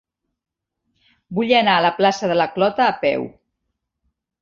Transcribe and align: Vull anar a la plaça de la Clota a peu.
Vull 1.39 1.53
anar 1.59 1.77
a 1.81 1.85
la 1.89 1.93
plaça 2.01 2.33
de 2.35 2.41
la 2.43 2.51
Clota 2.57 2.91
a 2.91 2.99
peu. 3.07 3.33